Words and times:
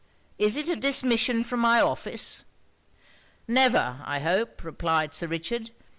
Is 0.39 0.57
it 0.57 0.67
a 0.67 0.75
dismission 0.75 1.43
from 1.43 1.59
my 1.59 1.79
office?' 1.79 2.43
'Never, 3.47 4.01
I 4.03 4.19
hope!' 4.19 4.63
replied 4.63 5.13
Sir 5.13 5.27
Richard. 5.27 5.69